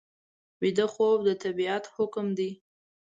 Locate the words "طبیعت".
1.43-1.83